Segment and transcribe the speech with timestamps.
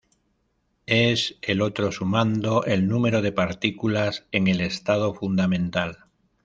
[0.87, 6.05] Es el otro sumando, el número de partículas en el estado fundamental.